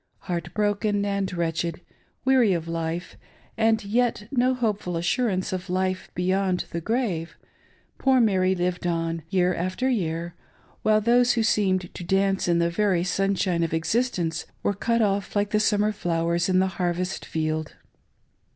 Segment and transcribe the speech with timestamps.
[0.21, 1.79] Heartbroken and wretched,
[2.25, 3.17] weary of life,
[3.55, 7.37] and yet with no hopeful assurance of life beyond the grave,
[7.99, 10.33] poor Mary lived on year after year,
[10.81, 15.35] while those who seemed to dance in the very sunshine of existence were cut off
[15.35, 17.75] Uke the summer flowers in the harvest field.